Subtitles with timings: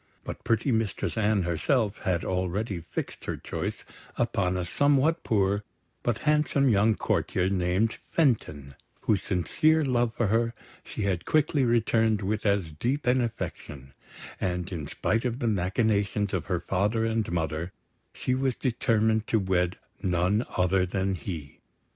[0.23, 3.85] But pretty Mistress Anne herself had already fixed her choice
[4.17, 5.63] upon a somewhat poor,
[6.01, 12.23] but handsome young courtier named Fenton, whose sincere love for her she had quickly returned
[12.23, 13.93] with as deep an affection;
[14.39, 17.71] and, in spite of the machinations of her father and mother,
[18.11, 21.59] she was determined to wed none other than he.